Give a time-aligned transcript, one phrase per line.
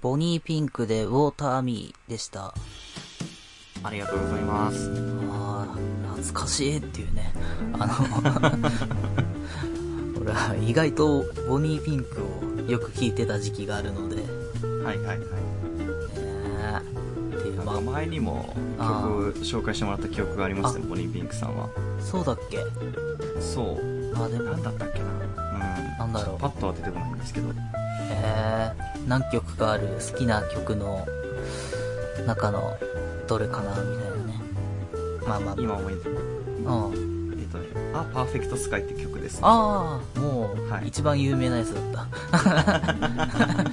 [0.00, 2.54] ボニーピンクでウォーターミーでした。
[3.82, 4.90] ありがとうございます。
[5.30, 5.76] ああ、
[6.16, 7.32] 懐かしいっていうね。
[7.78, 7.94] あの、
[10.20, 12.22] 俺は意外とボニーピンク
[12.66, 14.22] をよく聴いてた時期があるので、ね
[14.84, 15.18] はいはいはい。
[15.80, 21.64] えっていう、まなんか前にもあ曲紹介してもらった記憶がありますね、ボニーピンクさんは。
[21.66, 21.68] あ、
[22.02, 22.58] そうだっけ？
[23.40, 24.22] そう。
[24.22, 25.04] あ、でもなん、だったっけな。
[25.06, 25.98] うん。
[25.98, 27.48] なんだろうパッとは出てこないんですけど。
[28.10, 31.06] えー、何曲かある好きな曲の
[32.26, 32.76] 中の
[33.26, 34.40] どれかなみたいなね。
[35.26, 37.38] まあまあ、今思い出うん。
[37.40, 39.40] えっとね、あ、パーフェクトスカイって曲です、ね。
[39.44, 42.06] ああ、もう、はい一番有名なやつだった。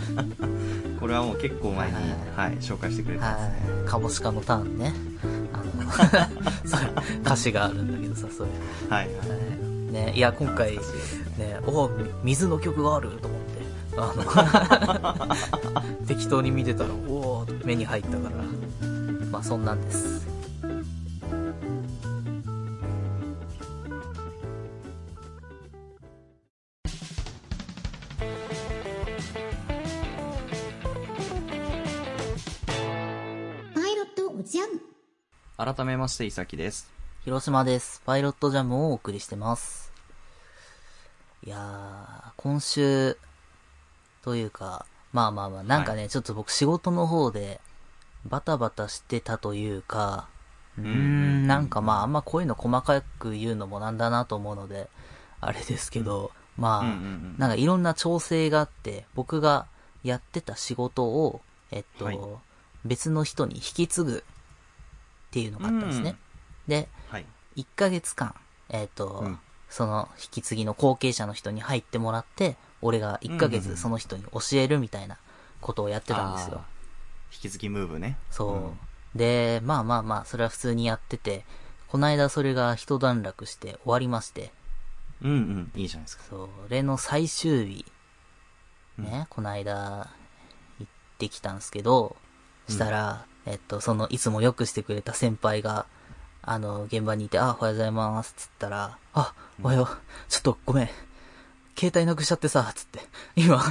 [1.00, 1.96] これはもう結構前に、
[2.36, 3.44] ははい、紹介してくれたやつね。
[3.78, 3.86] はい。
[3.86, 4.94] カモシカのターンね。
[5.54, 5.64] あの、
[7.24, 8.54] 歌詞があるんだけどさ、そういう。
[8.92, 9.92] はいはい。
[9.92, 10.80] ね、いや、今回、ね、
[11.68, 11.90] お
[12.24, 13.35] 水の曲があると思
[13.98, 15.28] あ
[16.00, 18.36] の、 適当に見てたら、おお目に入ったから、
[19.32, 20.26] まあそんなんです。
[33.74, 34.70] パイロットおじゃん。
[35.58, 36.90] 改めまして、いさきです。
[37.24, 38.02] 広島です。
[38.06, 39.92] パイロットジャムをお送りしてます。
[41.46, 43.18] いやー、今週、
[44.26, 47.62] というか、まあまあまあ、なんかね、ちょっと僕仕事の方で、
[48.26, 50.28] バタバタしてたというか、
[50.80, 54.90] うーん、なんかまあ、あんまこういうの細かく言うのもなんだなと思うので、
[55.42, 57.36] あれですけど、まあ、うんうんうん。
[57.38, 59.68] なんかいろんな調整があって、僕が
[60.04, 62.20] やってた仕事を、えっと、はい。
[62.84, 66.16] 別の人に引き継ぐっていうのがあったんですね。
[66.68, 67.26] で、はい。
[67.58, 68.34] 1ヶ月間、
[68.70, 69.40] えっ、と、うん。
[69.70, 73.62] その引き継ぎの後継者の人に入ってもらって、俺が1ヶうんうんうん。
[73.64, 75.18] 月その人に教えるみたいな
[75.62, 76.64] ことをやってたんですよ。
[77.34, 78.18] 引き継ぎムーブね。
[78.30, 78.74] そ
[79.14, 79.18] う、ん。
[79.18, 81.46] で、まあまあまあ、それは普通にやってて、
[81.88, 84.52] この間それが一段落して終わりまして、
[85.22, 85.72] うんうん。
[85.76, 86.24] いいじゃないですか。
[86.30, 87.86] それの最終日、
[89.00, 89.06] うん。
[89.06, 90.10] ね、この間
[90.80, 92.16] 行ってきたんですけど、
[92.68, 95.86] したら、えっと、その、いつもよくしてくれた先輩が、
[96.42, 99.34] あの、現場にいて、あ、おはようございます、つったら、あ、
[99.64, 99.88] おはよう、
[100.30, 100.90] ちょっとごめん、
[101.78, 103.00] 携帯なくしちゃってさ、つって、
[103.36, 103.62] 今、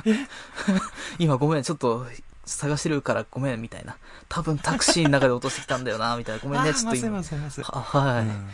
[1.18, 2.06] 今ごめん、ちょっと、
[2.46, 3.96] 探してるからごめん、みたいな。
[4.28, 6.42] 多分タクシーの中で落としてきたんだよな、 みたいな。
[6.42, 7.22] ごめんね、ちょっと今。
[7.22, 8.22] せませあ、はい。
[8.22, 8.48] うん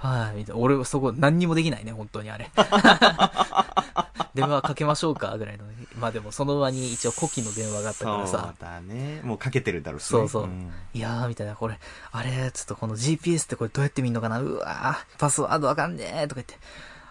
[0.00, 0.60] はい、みたいな。
[0.60, 2.50] 俺はそこ何にもできないね、本当にあれ。
[4.34, 5.64] 電話かけましょうかぐらいの。
[5.98, 8.54] まあでもその場に一応古希の電話があったからそうさ。
[8.60, 9.20] だね。
[9.24, 10.20] もうかけてるだろうしね。
[10.20, 10.46] そうそう。
[10.46, 11.80] んいやー、みたいな、これ、
[12.12, 16.56] あれ、ちょっとこの GPS ってこれどうやって見んのかなうわー、パスワードわかんねーとか言って。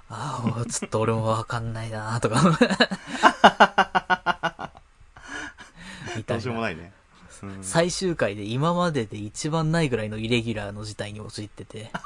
[0.10, 2.42] あー、ちょっと俺もわかんないなーとか。
[6.16, 6.68] みたどうしようもな。
[6.68, 6.92] ないね。
[7.44, 11.92] うん最終回で今までで一番ないぐらいのイレギュラーの事態に陥ってて。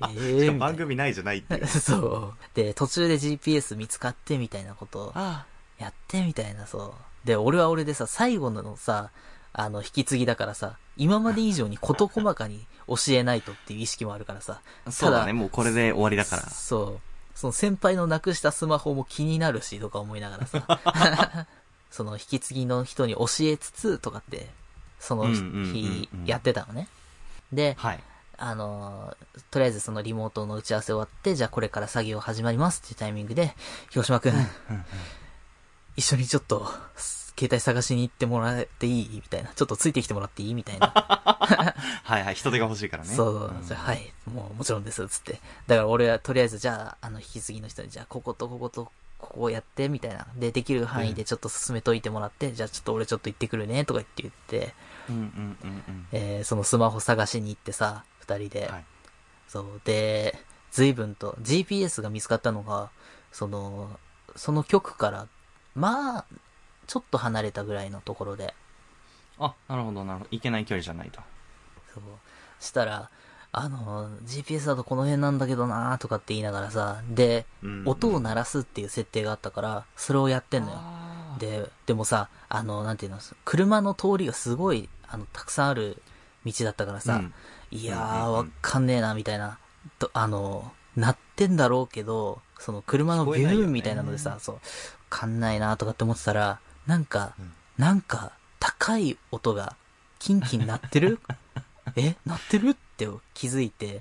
[0.00, 1.66] えしかもー、みたい番組ないじゃないっていうな。
[1.80, 2.36] そう。
[2.54, 5.44] で、途中で GPS 見つかってみたいなことをあ
[5.78, 7.26] やってみたいな、そう。
[7.26, 9.10] で、俺は俺でさ、最後のさ、
[9.52, 14.60] あの、引き継ぎだからさ、今まで以上に事細かに教えないとっていう意識もあるからさ。
[14.84, 14.92] あ。
[14.92, 15.26] そうだね。
[15.28, 16.42] たもうこれで終わりだから。
[16.50, 17.00] そう。
[17.34, 21.46] その先輩のなくしたスマホも気になるし、とか思いながらさ。
[21.90, 24.50] その引き継ぎの人に教えつつ、とかって、
[24.98, 26.88] その日うんやってたのね。
[27.52, 28.02] で、はい。
[28.38, 33.54] あのーとりあえずそのリモートの打ち合わせ終わって、じゃあこれから作業始まりますっていうタイミングで、
[33.90, 34.34] 広島くん、
[35.96, 36.70] 一緒にちょっと、
[37.38, 39.10] 携帯探しに行ってもらっていい？
[39.16, 39.50] みたいな。
[39.54, 40.54] ちょっとついてきてもらっていい？
[40.54, 40.88] みたいな。
[42.02, 42.34] はいはい。
[42.34, 43.14] 人手が欲しいからね。
[43.14, 45.40] そう、んじゃあはい、もうもちろんです、つって。
[45.66, 50.26] だから俺はとりあえずじゃあ、あの、引き継ぎの人に、じゃあこことこことここをやって、みたいな。
[50.36, 54.74] で、できる範囲でちょっと進めといてもらって、じゃあちょっと俺ちょっと行ってくるね、とか言って言って、
[55.08, 56.06] うんうんうんうん。
[56.12, 58.68] えー、そのスマホ探しに行ってさ、二人で。
[58.68, 58.84] はい。
[59.48, 59.80] そう。
[59.84, 60.38] で、
[60.72, 62.90] 随分と、GPS が見つかったのが、
[63.32, 63.98] その、
[64.34, 65.28] その局から、
[65.74, 66.24] まあ、
[66.86, 68.54] ちょっと離れたぐらいのところで、
[69.38, 70.28] あ、なるほどなるほど。
[70.30, 71.20] いけない距離じゃないと。
[71.92, 72.02] そう。
[72.58, 73.10] したら、
[73.52, 80.78] あの、GPS だとこの辺なんだけどなーとかって言いながらさ、で、うん音を鳴らすっていう設定があったから、それをやってんのよ。
[81.38, 86.02] で、でもさ、あの、なんていうの、車の通りがすごい、あの、たくさんある
[86.44, 87.34] 道だったからさ、うん
[87.70, 89.58] いやー、うんうんうんわかんねえな、みたいな。
[89.98, 94.60] と、あの、鳴ってんだろうけど、その車のビューンみたいなのでさ、そう、わ
[95.10, 97.52] かんないなとかって思ってたら、なんか、うん。
[97.78, 99.76] なんか、高い音が、
[100.18, 101.20] キンキン鳴ってる？
[101.96, 102.16] え？
[102.24, 102.70] 鳴ってる？
[102.70, 104.00] って気づいて、はいは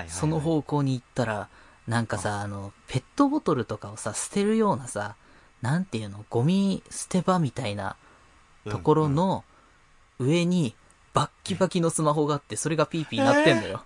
[0.00, 0.10] いはい。
[0.10, 1.48] その方向に行ったら、
[1.86, 2.48] なんかさ、あ。
[2.48, 5.16] の、ペットボトルとかをさ、捨てるようなさ、
[5.60, 7.96] なんていうの、ゴミ捨て場みたいな
[8.68, 9.44] ところの
[10.18, 10.74] 上に
[11.14, 13.84] バッキバキのスマホがあって、それがピーピー鳴ってんのよ。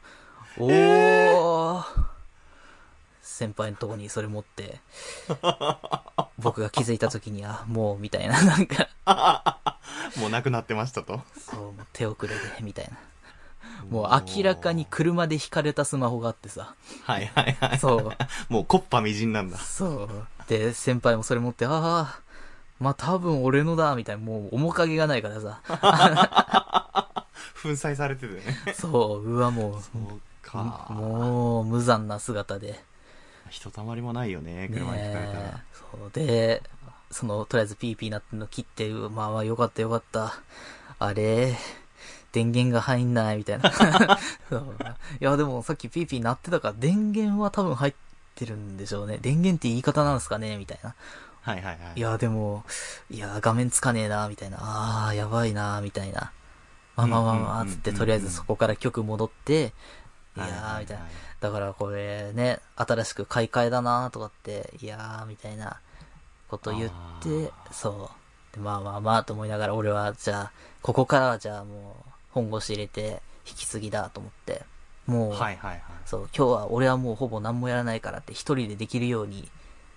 [0.58, 2.15] おー。
[3.26, 4.80] 先輩のとこにそれ持って、
[6.38, 8.88] 僕が気づいた時には、もう、みたいな、なんか、
[10.16, 11.20] もうなくなってましたと。
[11.36, 12.96] そう、もう手遅れで、みたいな。
[13.90, 17.78] もう明らかに車で引かれたスマホがあってさ、はいはいはい。
[17.78, 19.58] そう、もうコッパみじんなんだ。
[19.58, 20.08] そう。
[20.48, 22.20] で、先輩もそれ持って、ああ、
[22.78, 25.60] まあ多分俺のだ、みたいな、もう面影がないからさ、
[27.62, 28.42] 粉砕されててね。
[28.72, 30.86] そう、うわ、もう、そうか。
[30.90, 32.80] もう、無残な姿で。
[33.50, 35.40] ひとたまりもないよね、車にひかれたねら。
[35.40, 36.62] えそうで、
[37.10, 40.34] その、とりあえずピーピーなってんの切って、まあまあよかったよかった。
[40.98, 41.56] あれ、
[42.32, 43.70] 電源が入んないみたいな。
[45.20, 47.94] いやでもさっきピーピー鳴ってたから電源は多分入っ
[48.34, 49.18] てるんでしょうね。
[49.18, 50.94] 電源って言い方なんですかねみたいな。
[51.40, 51.78] はいはいはい。
[51.96, 52.64] いやでも、
[53.08, 54.58] いや画面つかねえなみたいな。
[54.60, 56.32] あー、やばいなみたいな。
[56.96, 59.72] まあまあまあまあ、つってとりあえずそこから曲戻って、
[60.36, 61.04] いやー、みたいな。
[61.40, 65.80] だからこれね、新しく買い替えだなとかって、いやー、みたいな
[66.48, 66.90] こと言っ
[67.22, 68.10] て、そ
[68.52, 68.54] う。
[68.54, 70.52] でまあまあまあと思いながら、俺はじゃあ、
[70.82, 74.62] ここからはじゃあもう、本腰入れて、引き継ぎだと思って、
[75.06, 75.82] もう、はいはいはい。
[76.04, 79.48] そう、今日は俺はもうほぼ何もやらないからって一人でできるように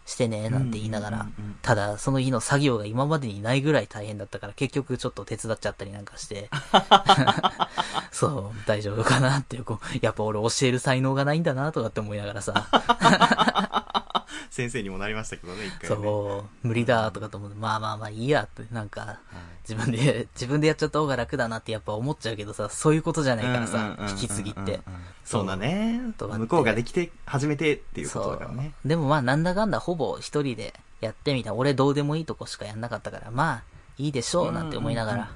[0.09, 1.27] してね、なんて言いながら。
[1.61, 6.49] ただその日の作業が今までにないぐらい大変だったから結局ちょっと手伝っちゃったりなんかして、
[8.11, 12.67] そう、大丈夫かなっていう、こう、やっぱ俺教える才能がないんだなとかって思いながらさ、
[14.49, 15.95] 先生にもなりましたけどね、一回ね。
[15.95, 19.17] そう、無理だとかと思って、まあまあまあいいやって、なんか、はい
[19.69, 24.81] 自分で、自分でやっちゃった方が楽だなってやっぱ思っちゃうけどさ、そういうことじゃないからさ引き継ぎって。
[25.23, 28.73] そうだね向こうができて初めてっていうことだからね。
[28.83, 31.53] でもまあなんだかんだほぼ一人でやってみた。
[31.53, 33.63] 俺どうでもいいとこしかやんなかったから、まあ
[33.99, 35.31] いいでしょうなんて思いながら。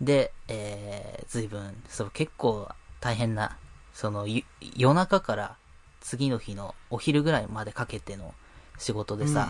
[0.00, 2.68] で、えー、随分、そう結構
[3.00, 3.58] 大変な、
[3.92, 4.44] そのゆ
[4.76, 5.56] 夜中から
[6.00, 8.34] 次の日のお昼ぐらいまでかけての
[8.78, 9.48] 仕事でさ、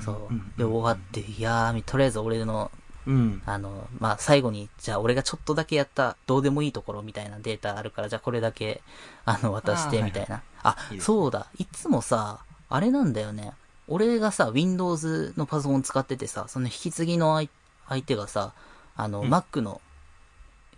[0.00, 0.58] そう。
[0.58, 2.70] で終わって、いやー、とりあえず俺の
[3.06, 8.82] うんあの、まあ、最後に、じゃあ俺がちょっとだけやった、どうでもいいところみたいなデータあるから、じゃあこれだけ、
[9.24, 10.42] あの、渡して、みたいな。
[10.62, 11.46] あそうだ。
[11.58, 13.52] いつもさ、あれなんだよね。
[13.88, 17.48] 俺がさ、Windows のパソコン使っててさ、その引き継ぎの相
[17.88, 18.52] 相手がさ、
[18.96, 19.80] あの、うん Mac の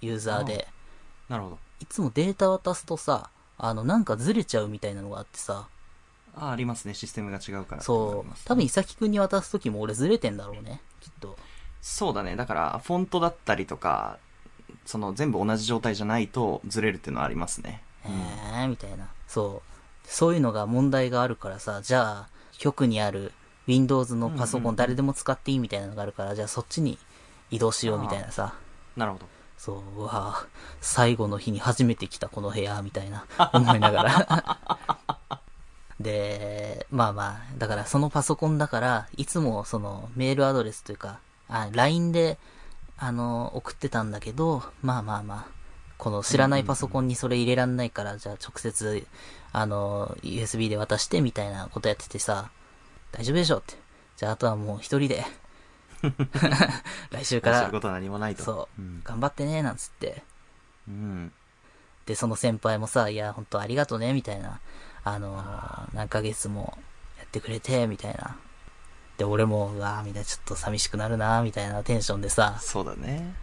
[0.01, 0.69] ユーザーで、
[1.29, 1.59] なるほど。
[1.81, 3.31] いつもデータ渡すとさ、
[3.63, 5.69] あの、なんかずれちゃうみたいなのがあってさ、
[6.35, 6.95] あ、ありますね。
[6.95, 7.83] システムが違うから。
[7.83, 11.37] そう、多分、伊崎くんに渡すときも俺ずれてんだろうね、きっと。
[11.81, 12.35] そうだね。
[12.35, 14.19] だから、フォントだったりとか、
[14.85, 17.85] その全部同じ状態じゃないとずれるっていうのはありますね。
[18.05, 19.09] えー、みたいな。
[19.29, 20.09] そう。
[20.09, 23.33] そういうのが問題があるからさ、じゃあ、局にある
[23.69, 26.99] Windows のパソうんうんうんコン誰でも使っていいみたいなのがあるから、じゃあそっちに
[27.53, 28.55] 移動しようみたいなさ。
[28.97, 29.27] なるほど。
[29.59, 30.47] そう、うわぁ
[30.81, 34.59] 最後の日に初めて来たこの部屋、みたいな、 思いながら。
[36.01, 42.39] で、まあまあ、だからそのパソコンだから、いつもそのメールアドレスというか、あ、LINE で、
[42.99, 45.63] あの、送ってたんだけど、まあまあまあ、
[45.99, 49.07] この知らないパソコンにそれ入れらんないから、じゃあ直接、
[49.53, 52.51] あの、USB で渡してみたいなことやっててさ、
[53.13, 53.75] 大丈夫でしょって。
[54.17, 55.25] じゃああとはもう一人で、
[57.11, 58.43] 来週からする、ことは何もないと。
[58.43, 59.03] そう、ん。
[59.05, 60.23] 頑張ってね、なんつって。
[60.89, 61.33] うん。
[62.07, 64.61] で、その先輩もさ、いや、本当ありがとね、みたいな。
[65.05, 66.79] あのー何ヶ月も
[67.19, 68.37] やってくれて、みたいな。
[69.19, 73.35] で、俺も、うわーみたいな、ちょっと寂しくなるな、みたいなテンションでさ、そうだね。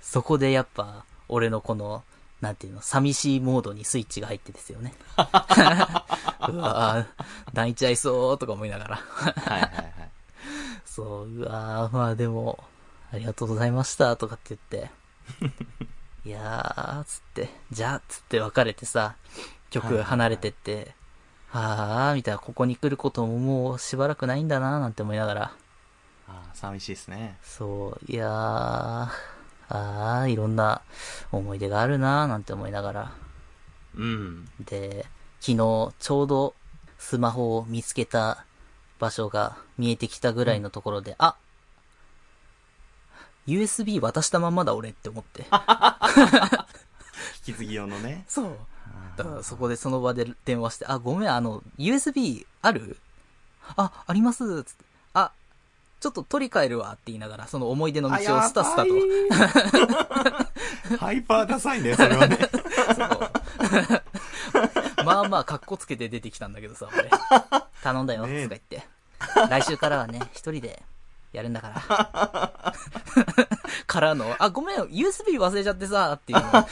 [0.00, 2.04] そこでやっぱ、俺のこの、
[2.40, 4.94] なんていうの、寂しいモードにスイッチが入ってですよね。
[5.16, 7.24] うわー
[7.54, 8.96] 泣いちゃいそう、とか思いながら。
[8.96, 10.10] はいはいはい。
[10.96, 12.58] そう、うわーまあでも、
[13.12, 14.90] ありがとうございました、とかって言って。
[16.24, 19.14] いやー、つって、じゃあ、つって別れてさ、
[19.68, 20.94] 曲離れてって、
[21.50, 25.42] はあ、みたいな、ここに来ることももうしばらくないんだな、なんて思いながら。
[26.28, 27.36] ああ、寂しいですね。
[27.42, 30.80] そう、いやー、あー、いろんな
[31.30, 33.12] 思い出があるな、なんて思いながら。
[33.94, 34.48] うん。
[34.60, 35.04] で、
[35.40, 36.54] 昨日、ちょうど
[36.98, 38.46] スマホを見つけた
[38.98, 41.36] 場所が見えてきたぐらいのところで、あ
[43.46, 45.46] !USB 渡したまんまだ俺って思って。
[47.46, 48.24] 引き継ぎ用のね。
[48.28, 48.56] そう。
[49.16, 52.98] だからそこでその場で電話して、あ、ごめん、あの、USB ある
[53.76, 54.84] あ、ありますつって。
[55.14, 55.32] あ、
[56.00, 58.88] ちょっと取り替えるわって言いながら、その思い出の道をスタスタと。
[58.88, 58.94] と。
[60.98, 62.38] ハイパーダサいね、それはね。
[65.06, 67.08] まあまあ、格好つけて出てきたんだけどさ、俺。
[67.82, 68.86] 頼んだよ、とか言って。
[69.48, 70.82] 来週からはね、一人で
[71.32, 72.74] やるんだから。
[73.86, 76.66] からの、あ、ごめん、USB 忘れちゃってさ、っていうの。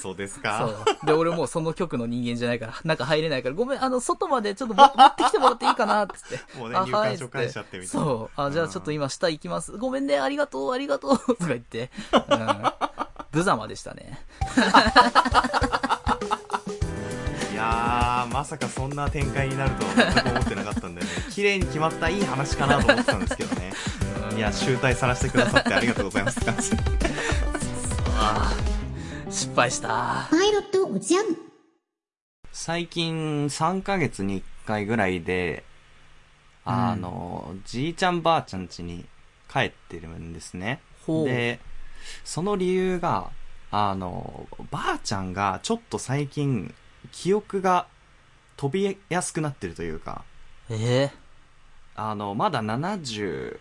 [0.00, 0.84] そうですそか。
[1.02, 1.06] う。
[1.06, 6.58] で、俺もうその局の人間じゃないから、中入れないから、ごめん、あの、外までちょっとも持ってきてもらっていいかな、つって。
[6.58, 8.40] もうねあ入館証はい返しちゃってみたいなそう。
[8.40, 9.72] あ、じゃあちょっと今下行きます。
[9.76, 11.90] ごめんね、ありがとう、ありがとう、とか言って。
[12.12, 12.72] うん。
[13.32, 14.18] 無様でしたね。
[17.52, 23.72] いやー、まさかそんな展開になるとは全く思ってなかったんでね、 綺麗に決まったいい話かなと思ってたんですけどね。
[24.36, 26.40] いや、集大さらしてくださってありがとうございます。
[28.16, 30.26] あー失敗した。
[30.30, 31.24] パイロットおじゃん。
[32.52, 35.64] 最近3ヶ月に1回ぐらいで、
[36.64, 39.06] あの、じいちゃんばあちゃん家に
[39.52, 40.80] 帰ってるんですね。
[41.06, 41.26] ほう。
[41.26, 41.60] で、
[42.24, 43.30] その理由が、
[43.70, 46.74] あの、ばあちゃんがちょっと最近、
[47.12, 47.86] 記憶が
[48.56, 50.24] 飛びやすくなってるというか、
[50.68, 51.10] え
[51.94, 53.58] あの、まだ70、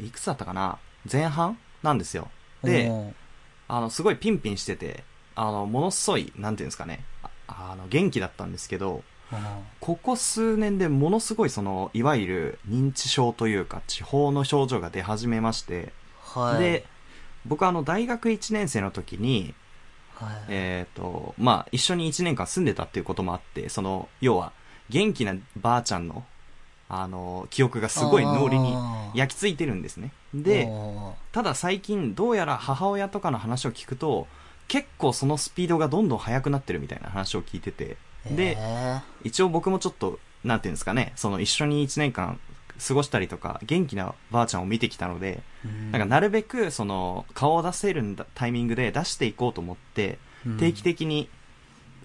[0.00, 0.78] いくつだったかな？
[1.10, 2.30] 前半なんですよ。
[2.62, 3.14] ー、で、
[3.68, 9.38] あの、すごいピンピンしてて、あの、ものすごい、なんていうんですかね、ああの、元気だったんですけど、うん。
[9.80, 16.58] ここ数年でものすごいその、いわゆる認知症というか、地方の症状が出始めまして、はい。
[16.62, 16.86] で、
[17.46, 19.54] 僕はあの、大学1年生の時に、
[20.14, 20.44] はい。
[20.48, 24.52] えっ、と、まあ、一緒に1年間住んでたっていうこともあって、その、要は、
[24.90, 26.24] 元気なばあちゃんの、
[26.88, 28.76] あの、記憶がすごい脳裏に
[29.14, 30.12] 焼き付いてるんですね。
[30.34, 30.68] で、
[31.32, 34.26] ただ最近どうやら母親とかの話を聞くと
[34.68, 37.96] 結構そのスピードがどんどん速くなってるみたいな話を聞いてて
[38.30, 42.38] でえ一応僕もちょっとなんていうんですかねその一緒に1年間
[42.78, 45.42] 過ごしたりとか元気なばあちゃんを見てきたので
[45.92, 50.56] なんかなるべくその顔を出せるんだタイミングで出していこうと思ってうん。
[50.58, 51.28] 定期的に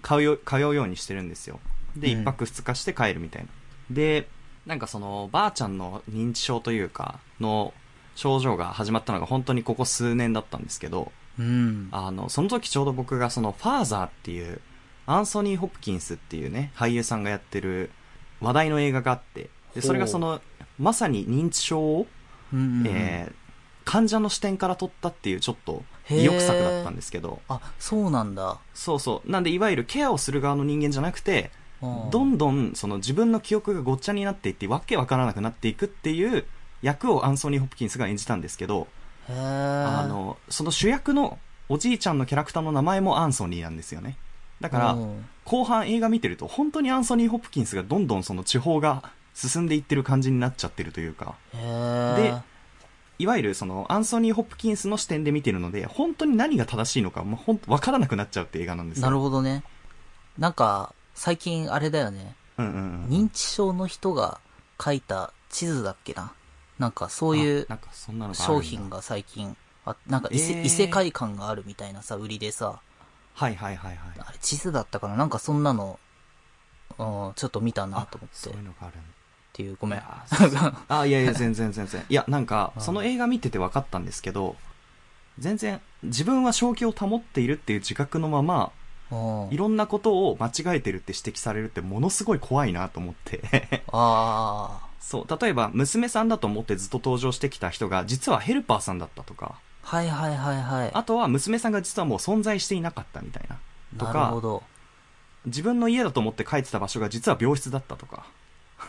[0.03, 1.59] 通うよ通うようにしてるんですよ。
[1.95, 2.21] でうん。
[2.21, 3.49] 1泊2日して帰るみたいな。
[3.91, 4.27] で
[4.65, 7.73] なんかそのばあちゃんの認知症というかの
[8.15, 11.89] 症状が始まったのが本当にここ数年だったんですけどうん。
[11.91, 14.61] あのその時ちょうど僕がそのファーザーっていう
[15.05, 17.89] アンソニー・ホプキンスっていうね俳優さんがやってる
[18.41, 20.39] 話題の映画があってでそれがその
[20.79, 22.07] まさに認知症を、
[22.53, 23.33] うんうんえー
[23.86, 27.41] 患者の視点から撮ったっていうちょっと意欲作だったんですけど。
[27.48, 28.59] あ、そうなんだ。
[28.75, 29.31] そうそう。
[29.31, 31.50] なんでいわゆるケアをする側の人間じゃなくて
[31.81, 36.45] うんどんどんその自分の記憶がごっちゃになっていってわけわからなくなっていくっていう
[36.83, 38.88] 役をアンソニー・ホプキンスが演じたんですけど、
[39.27, 44.17] あのその主役のおじいちゃんのキャラクターの名前もアンソニーなんですよね。
[44.62, 45.25] だからうん。
[45.45, 51.36] 後半映画見てると本当にアンソニー・ホプキンスがどんどんその地方が進んでいってる感じになっちゃってるというか。
[51.53, 52.33] で
[53.19, 59.07] いわゆるそのアンソニー・ホプキンスの視点で見てるので本当に何が正しいのかもう本当分からなくなっちゃうって映画なんですよ。
[59.07, 59.63] なるほどね。
[60.38, 62.36] なんか、最近あれだよね。
[62.57, 64.39] うんうんうん認知症の人が
[64.81, 66.33] 書いた地図だっけな。
[66.77, 67.67] なんかそういう
[68.33, 72.79] 商品が最近、あなんか異異世界感があるみたいなさ、売りでさ、
[73.33, 74.00] はいはいはいはい。
[74.19, 75.17] あれ地図だったかな。
[75.17, 76.00] なんかそんなの、
[76.98, 78.36] うん、ちょっと見たなと思って。
[78.38, 78.98] そういうのがある
[79.60, 80.01] っていう、ごめん。
[80.01, 80.25] あ
[81.06, 82.06] いやいや全然全然。
[82.08, 84.56] いやなんかその映画見てて分かったんですけど
[85.38, 88.72] 全然自分は正気を保っているっていう自覚のまま
[89.12, 93.84] うんいろんなことを間違えてるって指摘されるってものすごい怖いなと思って。
[93.92, 99.56] あ そう例えば娘さんだと思ってずっと登場してきた人が実はヘルパーさんだったとか。
[99.84, 100.92] あ、はいはいはいはい。
[100.94, 103.58] あとは娘さんが実はもう存在していなかったみたいな
[103.98, 104.63] となるほかど。
[105.46, 108.25] 自分の家だと思って帰ってた場所が実は病室だったとか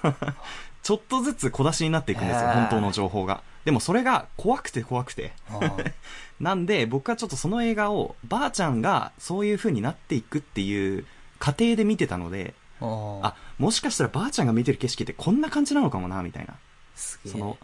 [0.82, 2.54] ちょっとずつ小出しになっていくんですよへー。
[2.54, 3.42] 本当の情報が。
[3.64, 5.32] でもそれが怖くて怖くて。
[5.50, 5.70] うん
[6.40, 11.04] なんで僕はちょっとその映画をばあちゃんがそういう風になっていくっていう
[11.38, 16.54] 過程で見てたのでうんあもしかしたらばあちゃんが見てる景色ってこんな感じなのかもなみたいな。
[17.26, 17.58] その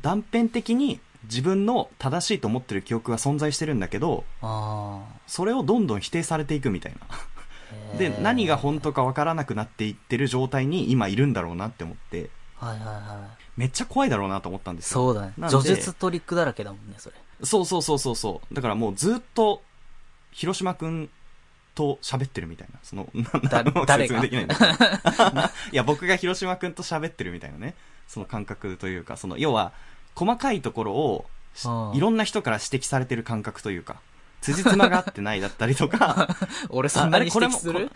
[0.00, 6.98] 断片的に自分の正しいと思ってる記憶が存在してるんだけどあそれをどんどん否定されていくみたいな。
[7.08, 7.31] あ。
[7.98, 12.30] で何が本当かわからなくなっていってる状態に今いるんだろうなって思って。
[12.56, 13.42] はいはいはい。
[13.56, 14.92] めっちゃ怖いだろうなと思ったんですよ。
[14.92, 15.34] そうだね。
[15.48, 17.16] 叙述トリックだらけだもんね、それ。
[17.42, 18.54] そうそうそうそうそう。
[18.54, 19.62] だからもうずっと
[20.30, 21.10] 広島くん
[21.74, 22.78] と喋ってるみたいな。
[22.82, 23.08] その
[23.50, 24.14] だなもう 誰が？
[24.14, 24.70] 説明できないんだけど。
[25.72, 27.74] いや僕が広島くんと喋ってるみたいなね。
[28.08, 29.72] その感覚というかその要は
[30.14, 31.26] 細かいところを
[31.94, 34.00] いろんな人から指摘されてる感覚というか
[34.42, 36.28] 辻褄が合ってないだったりとか
[36.68, 37.90] 俺そんなに指摘する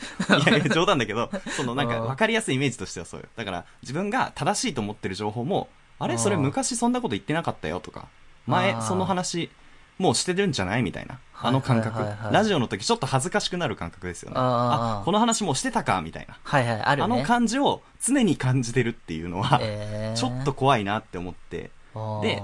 [0.47, 3.27] いやいや、冗談だけど、そのなんかうん分かりやすいイメージとしてはそうよ。
[3.37, 8.07] だから、自分が正しいと思ってる情報も、あうんれそれ昔そんなこと言ってなかったよとか、
[8.47, 9.51] 前その話、
[9.99, 11.19] もうしてるんじゃないみたいな。
[11.39, 14.37] あの感覚、はいはいはいはいラジオの時ちょっと恥ずかしくなる感覚ですよね。
[14.39, 16.39] あこの話もうしてたかみたいな。
[16.43, 17.05] はいはい、あるね。
[17.05, 21.71] あの感じを常に感じてるっていうのは、えーちょっと怖いなって思って。
[22.23, 22.43] で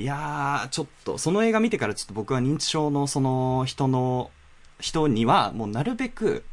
[0.00, 4.30] いやー、ちょっと、その映画見てからちょっと僕は認知症のその人の、
[4.78, 6.46] 人には、もうなるべく、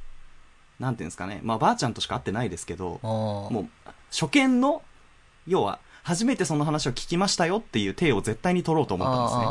[0.81, 4.81] なんていうんですかね、まあばあちゃんとしか会ってないですけど、もう、初見の、
[5.47, 9.45] 要は、初めてその話を聞きましたよっていう体を絶対に取ろうと思ったんですね。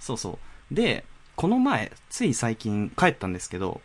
[0.00, 0.38] そうそ
[0.70, 0.74] う。
[0.74, 3.80] で、この前、つい最近帰ったんですけど、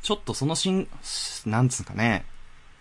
[0.00, 0.88] ちょっとそのしん、
[1.44, 2.24] なんつうかね、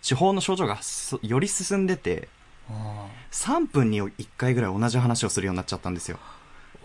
[0.02, 2.30] 手法の症状がすより進んでて、
[3.32, 6.20] 3分に1回ぐらい同じ話をするようになっちゃったんですよ。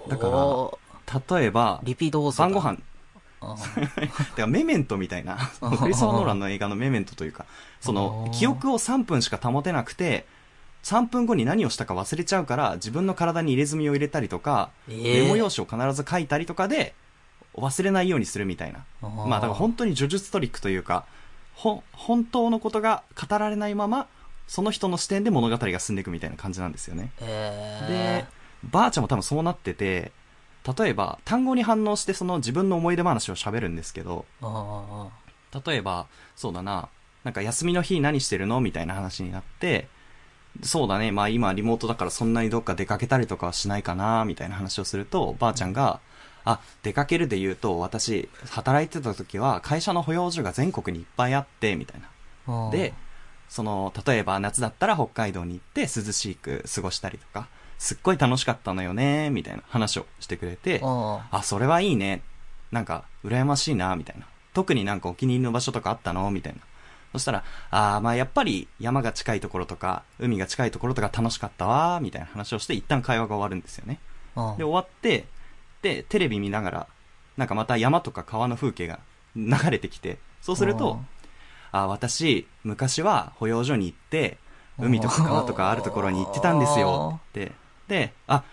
[0.07, 0.11] ー。
[0.11, 2.79] だから例えば、リピート晩ご飯、
[3.43, 3.57] だか
[4.37, 5.37] らメメントみたいな、
[5.81, 7.47] クリストファー・ノーランの映画のメメントというか、
[7.81, 10.27] その記憶を3分しか保てなくて、
[10.85, 16.95] 3分後に何をしたか忘れちゃうから、自分の体に入れ墨を入れたりとか、えーメモ用紙を必ず書いたりとかで、
[17.55, 18.85] 忘れないようにするみたいな。
[19.01, 21.05] まあ、だから本当に呪術トリックというか、
[21.55, 24.07] ほ、本当のことが語られないまま、
[24.47, 27.13] その人の視点で物語が進んでいくみたいな感じなんですよね。
[27.21, 28.27] えで、
[28.65, 30.13] ばあちゃんも多分そうなってて、
[30.79, 34.25] 例えば、単語に反応してその自分の思い出話を喋るんですけど、
[35.67, 36.07] 例えば、
[36.37, 36.89] そうだな、
[37.25, 39.89] なんか休みの日何してるのみたいな話になって、
[40.63, 46.01] そうだね、まあ今リモートだからそんなにどっか出かけたりとかはしないかな、みたいな話をすると、ばあちゃんが、
[46.45, 52.01] あ、出かけるで言うと、私、働いてた時は会社の保養所が全国にいっぱいあって、みたい
[52.47, 52.71] な。
[52.71, 52.95] で、
[53.53, 62.23] その、例えば夏だったら北海道に行って涼しく過ごしたりとか、すっごい楽しかったのよね、みたいな話をしてくれて、ああ、それはいいね。
[62.71, 64.27] なんか、羨ましいな、みたいな。
[64.55, 66.31] 特になんかお気に入りの場所とかあったの？
[66.31, 66.61] みたいな。
[67.13, 74.01] そしたら、あーまあやっぱり山が近いところとか、海が近いところとか楽しかったわ、みたいな話をして一旦会話が終わるんですよね。
[74.57, 75.27] で、終わって、
[75.83, 76.87] で、テレビ見ながら、
[77.37, 78.99] なんかまた山とか川の風景が
[79.37, 81.03] 流れてきて、そうすると、
[81.73, 84.39] あ、私、昔は保養所に行って、
[84.79, 87.53] 海とか川とかあるところに行ってたんですよって。
[87.89, 88.45] で、あ、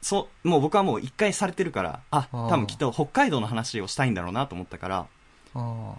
[0.00, 5.06] そう、もう僕はもう一回されてるから、あ、多分きっと北海道の話をしたいんだろうなと思ったから、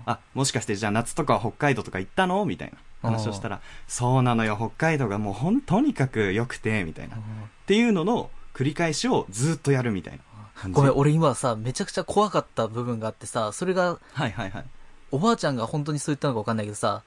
[0.05, 2.45] あもしかしてじゃあ夏とかは北海道とか行ったの？
[2.45, 7.17] みたいな話をしたら、そうなのよ、北海道がもうほん、とにかく良くて、みたいな。
[7.17, 7.19] っ
[7.65, 10.69] ていうのの繰り返しをずっとやるみたいな。
[10.71, 14.65] ごめん、俺今さ、めちゃくちゃ怖かった部分があってさ、それが、はいはいはい。
[15.11, 17.03] おばあちゃんが本当にそう言ったのか分かんないけどさ、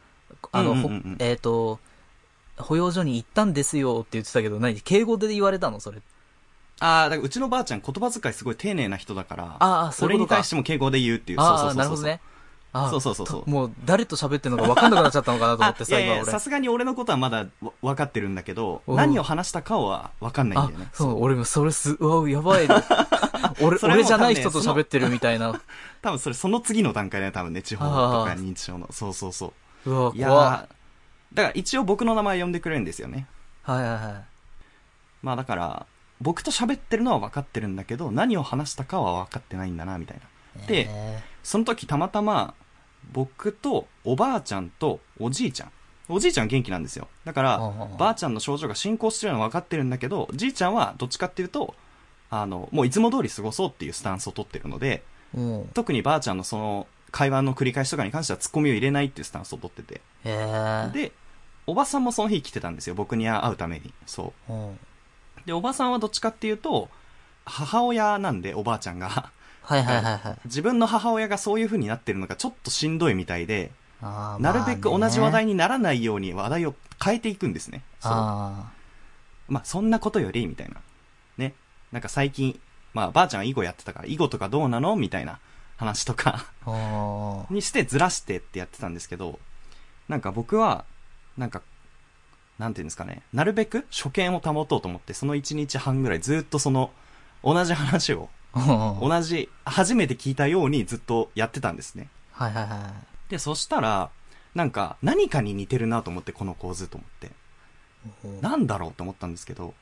[0.50, 1.78] あの、うんうんうんえっ、と、
[2.56, 5.80] 保養所に行ったんですよって言ってたけど、何敬語で言われたの？
[5.80, 6.00] それ。
[6.80, 11.40] ああ、だからうちのばあちゃん言葉遣いすごい丁寧な人だから、あーそういうことか俺に対しても敬語で言うっていう。
[11.40, 12.20] ああ、そうそうそうそうなるほどね。
[12.72, 16.32] そうそうそうそうともう、誰と喋ってるのか分かんなくなっちゃったのかなと思ってさ、あいやいや、今俺。
[16.32, 22.68] さすがに俺のことはまだわ分かってるんだけど、うん何を話したかは分かんないんあだよね。、そう、俺もそれす、うわ、やばい。
[23.61, 25.61] 俺、それも俺じゃない人と喋ってるみたいな。
[26.00, 27.90] 多分それその次の段階だよ、多分ね、地方と
[28.24, 28.88] か認知症の。
[28.92, 29.52] そうそうそ
[29.87, 29.90] う。
[29.90, 30.66] うわ、いや怖ー
[31.35, 33.26] だから一応僕の名前呼んでくれるんですよね。
[33.62, 34.24] はいはいはい。
[35.22, 35.87] まあだから、
[36.20, 40.20] 僕と喋ってるのは分かってるんだけど、何を話したかは分かってないんだな、みたい
[40.56, 40.66] な。
[40.66, 42.54] でえその時たまたま、
[43.12, 45.72] 僕とおばあちゃんとおじいちゃん。
[46.08, 47.08] おじいちゃん元気なんですよ。
[47.24, 47.58] だから
[47.98, 51.74] ばあちゃんの症状が進行してるのは分かってるんだけど、じいちゃんはどっちかっていうと、
[52.30, 55.68] あの、もういつも通り過ごそうっていうスタンスを取ってるので、ーうん。
[55.74, 60.00] 特にばあちゃんのその会話の繰り返しとかに関してはツッコミを入れないっていうスタンスを取ってて。
[60.24, 60.92] ええ。
[60.92, 61.12] で、
[61.66, 62.94] おばさんもその日来てたんですよ。
[62.94, 63.92] 僕に会うために。
[64.06, 64.52] そう。
[64.52, 64.78] うん。
[65.46, 66.88] で、おばさんはどっちかっていうと、
[67.44, 69.30] 母親なんで、おばあちゃんが。
[69.62, 70.38] はいはいはいはい。
[70.44, 73.70] 自分の母親がそういう風になってるのがちょっとしんどいみたいで、
[74.03, 75.53] なるべく同じ話題に。
[75.53, 77.83] にならないように話題を変えていくんですね。
[78.01, 78.12] そう。
[78.12, 78.72] あ
[79.48, 80.77] まあ、そんなことより、みたいな。
[81.37, 81.55] ね。
[81.92, 82.59] なんか最近、
[82.94, 85.38] まあ、ばあちゃんは囲碁やってたから、囲碁とかどうなのみたいな
[85.77, 86.46] 話とか
[87.51, 89.38] にしてずらしてってやってたんですけど、
[90.09, 90.85] なんか僕は、
[91.37, 91.62] なんか、
[92.59, 96.90] なんていうんですかね、なるべく初見を保とうと思って、その1日半ぐらいずっとその、
[97.42, 102.08] 同じ話を、はい同じ、初めて聞いたようにずっとやってたんですね。
[102.32, 103.30] はいはい。
[103.30, 104.10] で、そしたら、
[104.54, 107.30] なんか、何かに似てるなと思って、この構図と思って。
[108.42, 109.74] なんだろうと思ったんですけど、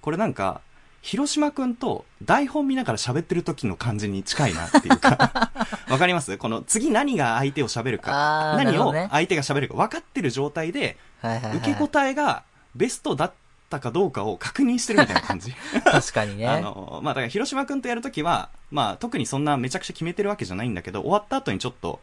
[0.00, 0.60] これなんか、
[1.02, 5.50] 広島くんと台本見ながら喋ってる時の感じに近いなっていうか、
[5.90, 6.38] わかります？
[6.38, 11.56] この次何が相手を喋るか、何を相手が喋るか分かってる状態で、はいはいはい。
[11.58, 13.32] 受け答えがベストだっ
[13.74, 15.52] たかどうかを確認してるみたいな感じ。
[15.84, 16.46] 確かにね。
[16.46, 22.00] あの、まあ、だから広島くんとやるときは、まあ、特にそんなめちゃくちゃ決めてるわけじゃないんだけど、終わった後にちょっと、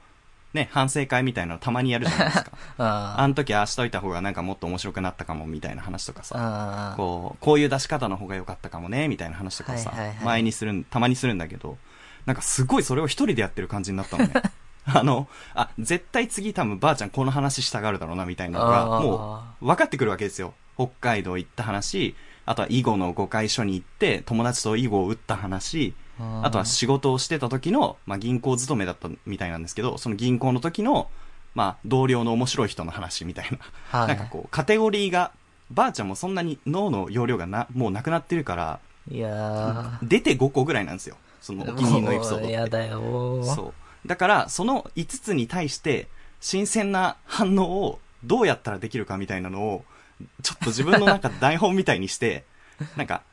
[0.54, 2.52] ね、反省会みたいなのたまにやるじゃないですか。
[2.78, 6.36] ああの時ああしといた方がなんかもっと面白くなったかもみたいな話とかさ。
[6.38, 11.78] あこう、こういう出し方の方が良かったかもね、みたいな話とかさ、はいはいはい前にするん、たまにするんだけど、
[12.26, 14.34] なんかすごいそれを一人でやってる感じになったのね。
[14.86, 20.54] あの、あ、絶対次多分ばあちゃんこの話したがるだろうな、みたいなのが、もう分かってくるわけですよ。
[20.76, 31.10] 北海道行った話、あとは囲碁の誤解所に行って、友達と囲碁を打った話、ああとは仕事をしてた時の、まあ、銀行勤めだったみたいなんですけど、その銀行の時の、
[31.56, 33.58] まあ、同僚の面白い人の話みたいな。
[34.00, 35.32] はいなんかこう、カテゴリーが、
[35.70, 38.80] ばあちゃんもそんなに脳の容量がな、もうなくなってるから、
[39.10, 40.08] いやー。
[40.08, 41.18] 出て5個ぐらいなんですよ。
[41.42, 43.56] そのお気に入りのエピソードやだよー。
[43.56, 43.74] そ
[44.06, 44.08] う。
[44.08, 46.08] だから、その5つに対して、
[46.40, 49.86] 新鮮な反応をどうやったらできるかみたいなのを、
[50.42, 52.46] ちょっと自分の中で台本みたいにして、
[52.98, 53.24] なんか、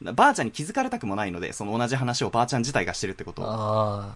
[0.00, 3.42] ばあちゃんに気づかれたくもないので、その同じ話をばあちゃん自体がしてるってこと。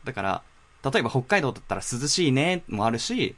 [0.05, 0.43] だから、
[0.91, 3.37] 例えば北海道だったら涼しいねもあるし。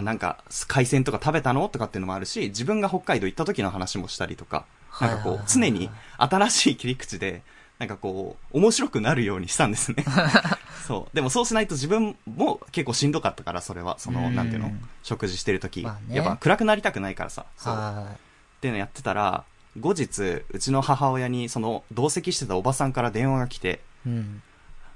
[0.00, 4.64] なんか海鮮とか食べたのとかっていうのもあるし、自分が北海道行った時の話もしたりとか、
[5.00, 7.42] なんかこう、常に新しい切り口で、
[7.82, 10.04] なんかこう、面白くなるようにしたんですね。
[10.86, 11.16] そう。
[11.16, 13.98] でもそうしないと自分も結構しんどかったから、それは。
[13.98, 14.70] その、うんなんていうの？
[15.02, 17.44] 食事してる時、まあねやっぱ暗くなりたくないからさ。
[17.56, 17.74] そう。
[17.74, 19.42] はっていうのやってたら、
[19.80, 24.10] 後日、うちの母親に、その、同席してたおばさんから電話が来て、い。
[24.10, 24.42] うん。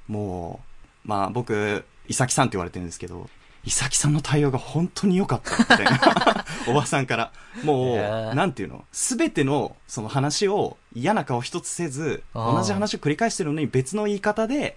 [0.06, 0.60] も
[1.04, 3.28] う、まあ僕、イサキさんって言われてるんですけど、
[3.66, 6.44] イサキさんの対応が本当に良かった、みたいな。
[6.70, 7.32] おばさんから。
[7.64, 8.84] もう、へーなんていうの？
[8.92, 14.76] すべての、その話を嫌な顔一つせず、同じ話を繰り返してるのに別の言い方で、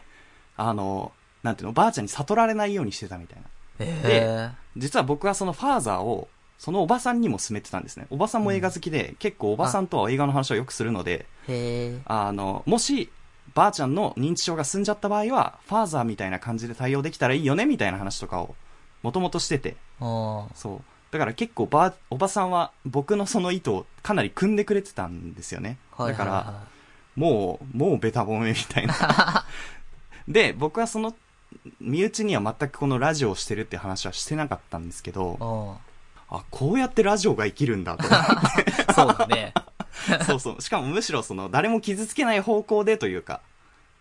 [0.58, 1.12] あの、
[1.43, 1.73] なんていうの？
[1.73, 3.43] ばあちゃんに悟られないようにしてたみたいな。
[3.80, 8.08] え実は僕はそのファーザーを、そのおばさんにも勧めてたんですね。
[8.10, 11.28] おばさんも映画好きで、結構おばさんとは映画の話をよくするので。
[12.06, 13.12] あの、もし、
[13.54, 18.56] ばあちゃんの認知症が進んじゃった場合は、ファーザーみたいな感じで対応できたらいいよね、みたいな話とかを、
[19.02, 19.76] もともとしてて。
[20.56, 20.82] そう。
[21.12, 25.78] だから結構ばあ、おばさんは僕のその意図をかなり組んでくれてたんですよね。
[25.98, 26.68] だから、
[27.16, 29.46] もう、もうベタ褒めみたいな。
[30.28, 31.16] で、僕はその、
[31.82, 36.36] 身内には全くこのラジオをしてるって話はしてなかったんですけど、い。
[36.36, 38.84] ああ、こうやってラジオが生きるんだと思って。
[38.88, 38.94] あ。
[38.94, 39.54] そうだね。
[40.28, 40.62] そうそう。
[40.62, 43.42] しかもむしろその、誰も傷つけない方向でというか、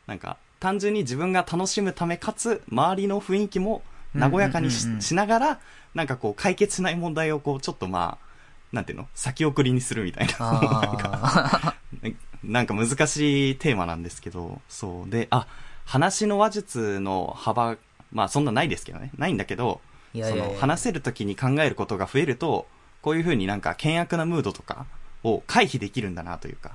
[0.07, 3.83] なんか、単純に自分が楽しむため、かつ、周りの雰囲気も
[4.27, 5.61] 和やかにし,、ながら、
[5.95, 8.29] なんかこう、解決しない問題をこう、ちょっとまあ、
[8.73, 9.09] なんていうの？
[9.15, 10.35] 先送りにするみたいな。
[10.39, 11.75] なんか、あ
[12.45, 15.11] なんか難しいテーマなんですけど、そう。
[15.11, 15.47] で、あ、
[15.85, 17.77] 話の話術の幅、
[18.13, 19.11] まあそんなないですけどね。
[19.17, 19.81] ないんだけど、
[20.13, 22.67] いやいやいやその話せるときに考えることが増えると、
[23.01, 24.87] こういうふうになんか険悪なムードとか
[25.25, 26.73] を回避できるんだなというか。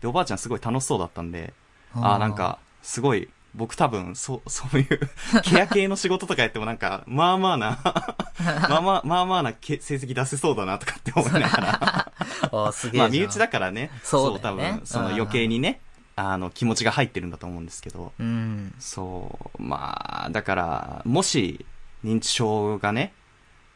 [0.00, 1.54] で、おばあちゃんすごい楽しそうだったんで、
[1.94, 5.10] ああなんか、すごい、僕多分、そう、 そういう、
[5.42, 7.78] ケア系の仕事とかやってもなんか、まあまあな、
[8.68, 12.12] まあまあ、まあまあなけ成績出せそうだなとかって思いなが
[12.50, 12.72] ら。
[12.72, 13.00] すげえ。
[13.00, 13.90] まあ、身内だからね。
[14.02, 15.80] そうね多分、その余計にね、
[16.16, 18.12] あの、気持ちが入ってるんだと思うんですけど。
[18.18, 18.74] うん。
[18.78, 21.64] そう、まあ、だから、もし、
[22.04, 23.12] 認知症がね、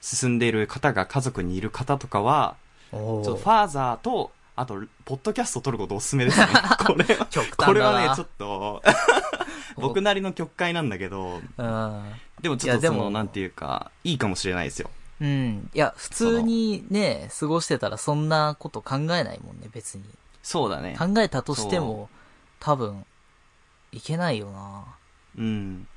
[0.00, 2.56] 進んでいる方が家族にいる方とかは、
[2.92, 6.46] おちょっとファーザーと、あと、ポッドキャストを撮ることおすすめですね。
[6.86, 8.82] これは、これはね、ちょっと、
[9.80, 12.12] 僕なりの曲解なんだけど、うん。
[12.40, 14.90] でもちょっとその、なんていうか、いいかもしれないですよ。
[15.20, 15.70] うん。
[15.74, 20.04] いや、普通にね、過ごしてたらそんなこと考えないもんね、別に。
[20.42, 20.96] そうだね。
[20.98, 22.08] 考えたとしても、
[22.60, 23.04] 多分、
[23.92, 24.84] いけないよな。
[25.38, 25.88] うん。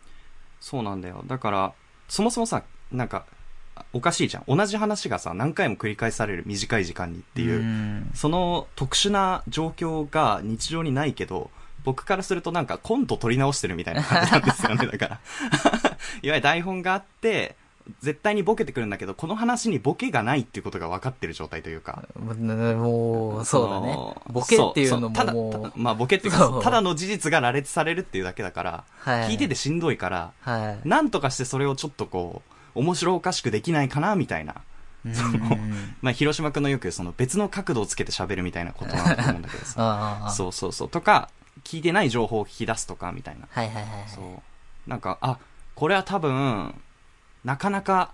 [0.62, 1.24] そうなんだよ。
[1.28, 1.74] だから、
[2.08, 3.26] そもそもさ、なんか、
[3.94, 4.44] おかしいじゃん。
[4.48, 11.50] 同じ話がさ、何回も繰り返される短い時間にっていう、んその特殊な状況が日常にないけど、
[11.90, 15.20] 僕からするとなんかコント取り直してるみたいな感じなんですよね、 だから。
[16.22, 17.56] いわゆる台本があって、
[18.02, 22.04] 絶対にボケてくるんだけど、この話にボケがないっていうことが分かってる状態というか。
[22.16, 24.22] もう、そうだねの。
[24.28, 25.34] ボケっていうのもただ
[25.76, 29.30] まあボケっていうか、ただの事実が羅列されるっていうだけだから、はい。
[29.30, 30.88] 聞いててしんどいから、はい。
[30.88, 32.44] なんとかしてそれをちょっとこ
[32.76, 34.54] う、面白おかしくできないかな、みたいな。
[35.06, 35.58] うんその
[36.02, 40.30] まあ、広島くんのよくその別の角度をつけて喋るみたいなことなんだと思うんだけどさ。
[40.36, 40.90] そうそうそう。
[40.90, 41.30] とか、
[41.64, 43.48] 聞いてない情報を聞き出すとか、みたいな。
[43.50, 44.10] はいはいはいはい。
[44.10, 44.90] そう。
[44.90, 45.38] なんか、あ、
[45.76, 46.74] これは多分、
[47.44, 48.12] なかなか、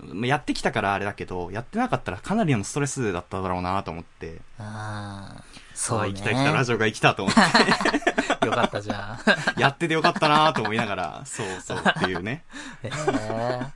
[0.00, 4.38] まあやってきたからあれだけど、やってなかったらかなりのストレスだっただろうなと思って。
[4.58, 5.42] ああ。
[5.74, 6.14] そ、そううね。
[6.14, 7.40] 生きた生きたラジオが生きたと思って、
[8.46, 9.18] よかったじゃ
[9.56, 9.58] ん。
[9.60, 12.44] やっててよかったなと思いながら、そうそうっていうね。
[12.82, 13.66] へ え。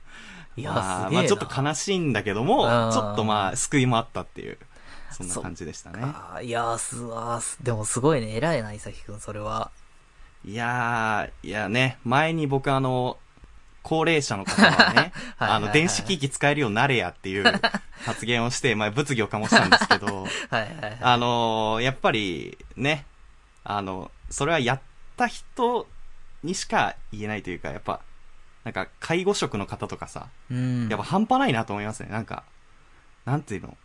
[0.55, 1.09] いや、まあ。
[1.09, 4.57] まあちょっと悲しいんだけども、うんちょっとまあ、救いもあったっていう、
[5.13, 6.03] そんな感じでしたね。
[6.43, 9.71] いやーすわーす、でもすごいね、偉いな、伊崎くん、それは。
[10.45, 13.17] いやー、いやね、前に僕あの、
[13.83, 17.61] 高齢者の方はね、 はいあの、電子機器使えるようになれやっていう
[18.05, 20.97] 発言をして、 まあ、物議を醸したんですけど、はいはいはい。
[21.01, 23.05] あのーやっぱり、ね、
[23.63, 24.81] あの、それはやっ
[25.17, 25.87] た人
[26.43, 28.01] にしか言えないというか、やっぱ、
[28.63, 30.87] なんか、介護職の方とかさ、うん。
[30.89, 32.09] やっぱ半端ないなと思いますね。
[32.09, 32.43] なんか、
[33.25, 33.77] なんていうの、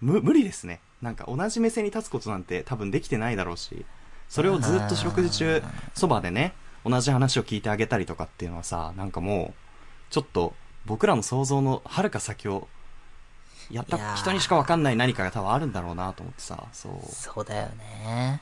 [0.00, 0.80] む、無理ですね。
[1.02, 3.84] なんか、同じ目線に立つことなんて多分できてないだろうし、
[4.28, 5.62] それをずっと四六時中、
[5.94, 6.54] そばでね、
[6.84, 9.54] 同じ話を聞いてあげたりとかっていうのはさ、なんかも
[10.10, 10.54] う、ちょっと、
[10.84, 12.68] 僕らの想像の遥か先を、
[13.70, 16.92] やった人にしかわかんない何かが多分あるんだろうなと思ってさ、そう。
[17.12, 18.40] そうだよね。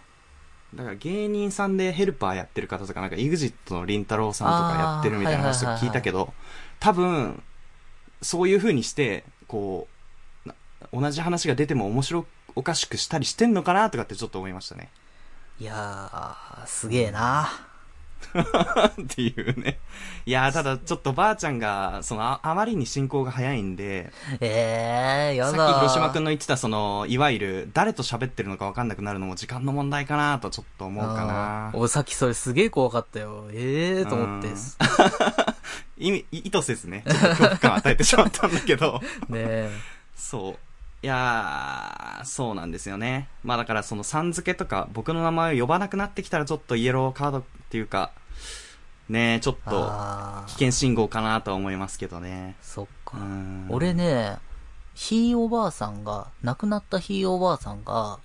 [0.75, 6.35] だから芸人さんでヘルパーやってる方とか、なんか EXIT のりんたろーさんとかやってるみたいな話とか聞いたけど、
[6.81, 7.43] 多分、
[8.21, 9.94] そういう風にして、こう、な
[10.93, 14.91] 同じ話が出ても面白おかしくしたりしてんのかなとかってちょっと思いましたね。
[15.61, 17.49] いやー、すげえな。
[18.35, 19.79] っていうね。
[20.27, 25.71] いやー、ただちょっとばあちゃんが、そのあ、あまりに進行が早いんで、えー、やさだ。
[25.71, 31.77] っき広島くんの言ってた、その、いわゆる、誰と喋ってるのか分かんなくなるのも時間の問題かなとちょっと思うかなあー。
[31.77, 33.47] 俺さっきそれすげえ怖かったよ。
[33.53, 34.49] ええー、と思って。
[35.97, 39.01] 意味、意図せずね、ちょっと恐怖感を与えてしまったんだけど。
[39.33, 39.71] え。
[40.17, 40.59] そう。
[41.05, 43.29] いやー、そうなんですよね。
[43.43, 48.11] まあだからそのさん付けとか、僕の名前を呼ばなくなってきたらちょっとイエローカードっていうか、
[49.11, 49.93] ねちょっと
[50.47, 52.57] 危険信号かなとは思いますけどね。
[52.63, 53.21] そっかう。
[53.21, 54.39] ん俺ね、
[54.95, 58.19] ひいおばあさんが、亡くなったひいおばあさんが、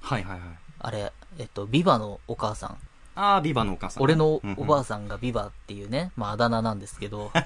[0.00, 0.40] はいはいはい。
[0.78, 2.76] あれ、えっと、ビバのお母さん。
[3.16, 7.42] あー、ビバのお母さんね、俺のおばあんさんがビバっていうね、まああだ名なんですけど、う んはい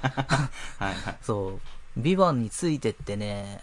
[0.79, 0.95] はい。
[1.23, 1.61] そう、
[1.97, 3.63] ビバについてってね、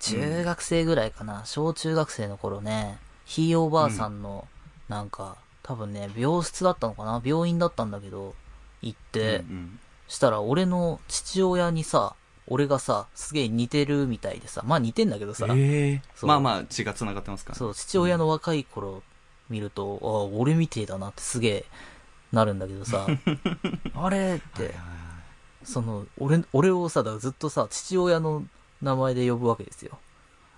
[0.00, 4.46] 中学生ぐらいかな、小中学生の頃ね、ひいおばあさんの、
[4.88, 7.20] なんか、多分ね、病室だったのかな？
[7.22, 8.34] 病院だったんだけど、
[8.82, 9.78] 行って、うん
[10.08, 12.14] したら俺の父親にさ、
[12.46, 16.28] 俺がさ、すげえ似てるみたいでさ、まあ似てんだけどさ、ええそう。
[16.28, 17.58] まあまあ血が繋がってますから、ね。
[17.58, 19.02] そう、父親の若い頃
[19.50, 21.64] 見ると、ああ、俺みてえだなってすげえ
[22.32, 23.06] なるんだけどさ、
[23.94, 24.74] あれって、
[25.62, 28.44] その、俺、俺をさ、だからずっとさ、父親の
[28.82, 29.98] 名前で呼ぶわけですよ。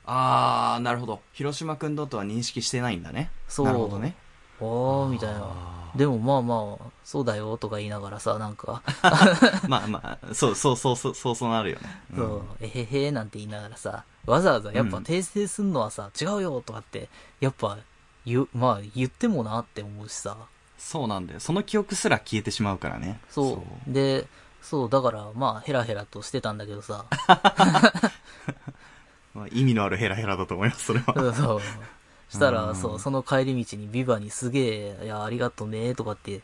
[0.07, 1.21] あー、なるほど。
[1.33, 3.31] 広島くんだとは認識してないんだね。
[3.49, 4.15] そうなるほどね。
[4.61, 5.81] あー、みたいな。
[5.95, 8.83] でもまあまあ、そうだよとか言いながらさ、なんか、
[9.69, 11.89] まあまあ、そうそうそうそう、そうそうなるよね。
[12.15, 17.09] んそう、えへへなんて言いながらさ、わざわざやっぱうん訂正すんのはさ、違うよとかって、
[17.41, 17.79] やっぱ、
[18.25, 20.37] 言う、まあ言ってもなって思うしさ、
[20.79, 21.41] そうなんだよ。
[21.41, 23.21] その記憶すら消えてしまうからね。
[23.29, 23.93] そう。
[23.93, 24.27] で、
[24.63, 27.05] そう、だからまあヘラヘラとしてたんだけどさ、
[29.35, 31.15] まあ、意味のあるヘラヘラだと思います、それは。
[31.15, 31.61] そうそう。
[32.31, 36.43] したら、うんそう、その帰り道にビバにすげえ、いや、ありがとね、とかって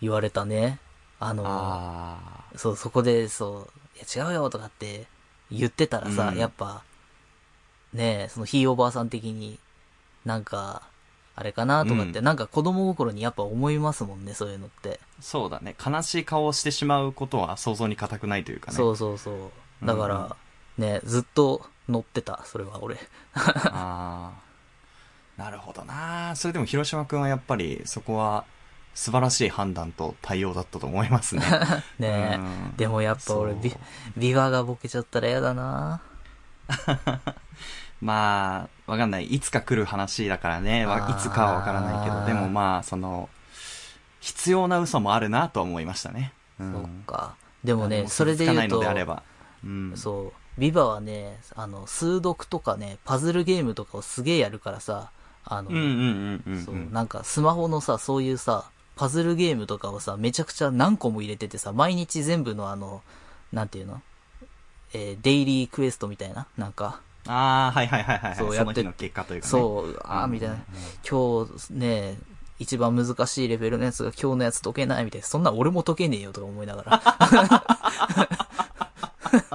[0.00, 0.78] 言われたね。
[1.20, 5.06] あの、あそう、そこで、そう、いや、違うよ、とかって
[5.50, 6.82] 言ってたらさ、うんやっぱ、
[7.92, 9.58] ねえ、そのひいおばあさん的に、
[10.24, 10.82] なんか、
[11.38, 14.98] あれかな、とかって、うんなんか子供心にやっぱ思いますもんね、そういうのって。
[15.20, 15.76] そうだね。
[15.84, 18.76] 悲しい顔をしてしまうことは想像に難くないというかね。
[18.76, 19.86] そうそうそう。
[19.86, 20.36] だから、
[20.78, 22.96] ね、ずっと乗ってた、それは俺。
[23.36, 24.46] ああ。
[25.36, 28.46] なるほどなそれでも広島くんはやっぱりそこは
[28.94, 31.42] 素晴らしい判断と対応だったと思いますね。
[32.00, 33.76] ねえうんでもやっぱ俺ビ、
[34.16, 36.00] ビバがボケちゃったら嫌だな
[38.06, 39.26] まあ、わかんない。
[39.26, 40.82] いつか来る話だからね。
[40.82, 43.28] いつかはわからないけど、でもまあ、その、
[44.20, 46.32] 必要な嘘もあるなとは思いましたね。
[46.60, 47.34] うんそっか。
[47.64, 49.24] でもね、あそれで言うと、のであれば。
[49.64, 49.92] うん。
[49.96, 55.10] そう、ビバはね、あの、数読とかね、パズルゲームとかをすげえやるからさ、
[55.44, 55.70] あの。
[56.64, 63.02] そう、なんかスマホのさ、そういうさ、パズルゲームとかをさ、めちゃくちゃ何個も入れててさ、毎日全部のあの、
[63.52, 64.00] なんていうの？
[64.94, 66.46] えーデイリークエストみたいな？
[66.56, 68.36] なんか、ああ、はいはいはいはいはい。
[68.36, 69.50] そうやってその日の結果というかね。
[69.50, 70.56] そう、あーみたいな。
[71.08, 72.18] 今日ね、
[72.58, 75.26] 一番難しいレベルのやつが今日のやつ解けないみたいな。
[75.26, 77.02] そんな俺も解けねえよとか思いながら。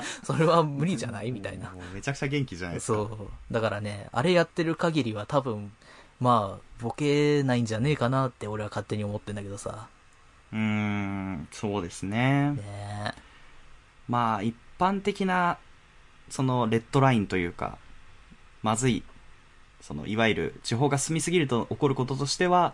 [0.24, 1.72] それは無理じゃないみたいな。
[1.72, 2.98] もうめちゃくちゃ元気じゃないですか。
[2.98, 3.54] そう。
[3.54, 5.72] だからね、あれやってる限りは多分、
[6.20, 9.88] まあ、ボケないんじゃねえかなって俺は勝手に思ってんだけどさ。
[10.52, 12.52] うーん、そうですね。
[12.52, 13.14] ね
[14.08, 15.58] まあ、一般的な、
[16.32, 17.78] その、レッドラインというか、
[18.64, 19.04] まずい、
[19.82, 22.74] その、いわゆる、地方が住みすぎると起こることとしては、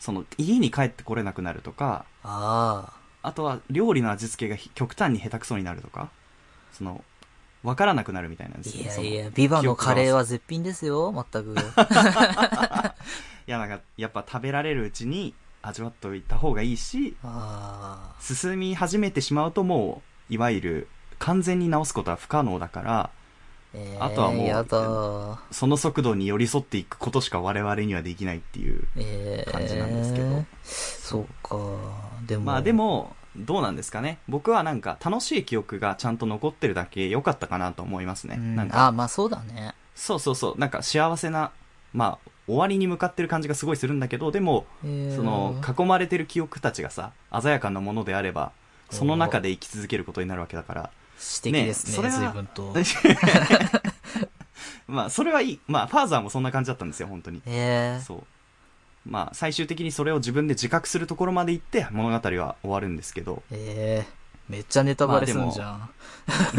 [0.00, 2.92] その、家に帰ってこれなくなるとか、あ
[3.22, 6.10] あとは、料理の味付けがひ極端に下手くそになるとか、
[6.72, 7.04] その、
[7.62, 8.72] わからなくなるみたいなんであ。
[8.72, 11.54] すよいやいや、ビバのカレーは絶品ですよ、全く。
[13.46, 20.88] いや、なんか、やっぱ食べられるうちに、味わっておいた方がいいし、あ進み始めてしまうともう、いわゆる
[21.18, 28.86] 完全に直すことは不可能だから、ーえー、あとはもうその速度に寄り添っていくことしか我々にはできないっていう。
[28.96, 31.56] えー、感じなんですけどそうか。
[32.26, 32.44] でも。
[32.44, 34.18] まあで、も、どうなんですかね。
[34.28, 38.36] 僕はなんか楽しい記憶がちゃんと残ってるだけ良かったかなと思いますね。
[38.38, 39.74] うん、なんか、あ、まあそうだね。
[39.94, 41.52] そうそうそう、なんか幸せな、
[41.92, 48.52] まあ、終わりに向かってる感じがすごいするんだけど、でも、えーその、囲まれてる記憶たちがさ、鮮やかなものであれば、
[48.90, 52.74] その中で生き続けることになるわけだから、詩的ですね、ねそれは随分と。
[54.88, 55.60] まあ、それはいい。
[55.66, 57.42] まあ、ファーザーもそんな感じだったんですよ、本当に。
[57.46, 58.22] えー、そう。
[59.04, 65.90] まあ、最終的にそれを自分で自覚するところまで行って、物語は終わるんですけど、えー、めっちゃネタバレするんじゃん。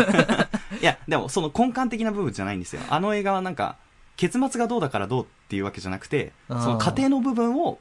[0.82, 2.82] いや、でもその根幹的な部分じゃないんですよ。
[2.89, 3.78] あの映画はなんか、
[4.17, 7.80] 結末がどうだからどうっていうわけじゃなくて、うんその過程の部分を、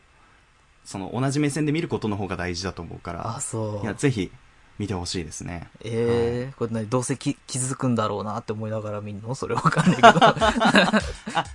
[0.84, 3.82] その同じ目線で見ることの方が大事だと思うからあ、、そう。
[3.82, 4.30] いや、ぜひ
[4.78, 5.68] 見てほしいですね。
[5.84, 9.34] ええーこれ何どうせき気づくんだろうなって思いながら見んの？
[9.36, 10.08] それわかんないけど。
[10.22, 11.00] あ、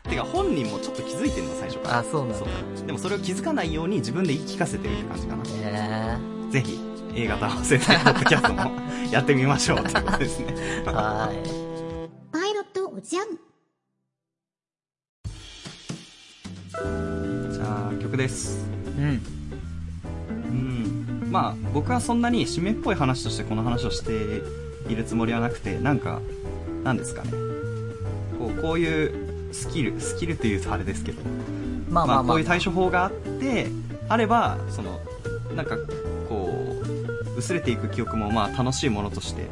[0.10, 2.00] てか本人もちょっと気づいてるの、最初から。
[2.00, 2.36] あ、そうなんだ。
[2.38, 2.46] そ
[2.84, 5.44] うでもそれを気づかないように自分で言い聞かせてるって感じかな。
[5.56, 6.18] え
[6.52, 6.80] ぜひ、
[7.16, 8.72] 映画と合わせて、ポッドキャストも
[9.12, 10.48] やってみましょうってことですね。
[10.58, 12.10] えー、はーい。
[12.32, 13.28] パイロットおじゃん。
[17.52, 18.66] じゃあ、曲です。
[18.98, 19.41] うん。
[21.32, 21.34] うん。
[21.34, 24.12] まあ、僕はそんなに締めっぽい話としてこの話をして
[24.92, 26.22] いるつもりはなくて、なんか、
[26.84, 27.32] なんですかね。
[28.38, 31.22] こう、こういうスキル、スキルっていうとあれですけど、
[31.90, 32.34] まあ、まあまあまあ。
[32.34, 33.68] こういう対処法があって、
[34.10, 35.00] あれば、その、
[35.56, 35.78] なんか、
[36.28, 36.82] こ
[37.36, 39.50] う、薄れていく記憶も、まあ、楽しいものとして、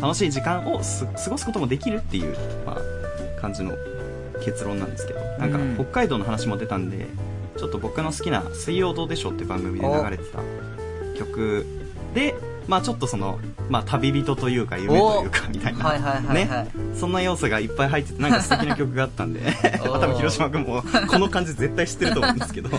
[0.00, 3.72] 楽しい時間をす過ごすこともできるっていう、まあ、感じの
[4.44, 7.06] 結論なんですけど、なんかうん、北海道の話も出たんで、
[7.56, 10.40] ちょっと僕の好きな水曜どうでしょうって番組で流れてた
[11.14, 11.66] 曲
[12.14, 12.34] で、
[12.66, 16.64] まあちょっとその、まあ旅人というか夢というかみたいな、はいはいはいはい。
[16.64, 19.40] ね、そんな要素がいっぱい入ってて、なんか素敵な曲があったんで、
[19.82, 22.70] 多分広島君もこの感じ絶対知ってると思うんですけど、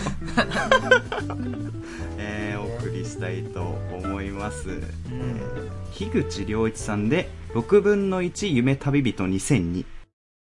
[2.18, 4.64] えー、お送りしたいと思います。
[4.68, 9.86] えー樋口良一さんで、6分の1夢旅人2002。